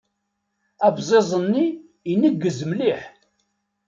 [0.87, 1.65] Abẓiẓ-nni
[2.11, 3.01] ineggez mliḥ.